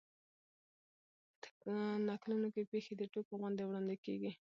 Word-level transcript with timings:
په 1.61 1.71
نکلونو 2.07 2.47
کښي 2.53 2.63
پېښي 2.71 2.93
د 2.97 3.03
ټوګو 3.13 3.33
غوندي 3.39 3.63
وړاندي 3.65 3.95
کېږي. 4.05 4.31